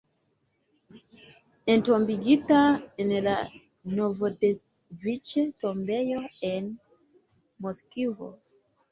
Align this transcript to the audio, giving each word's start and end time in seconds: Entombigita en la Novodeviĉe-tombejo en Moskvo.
Entombigita 1.73 2.61
en 3.03 3.11
la 3.27 3.35
Novodeviĉe-tombejo 3.97 6.23
en 6.49 6.71
Moskvo. 7.67 8.31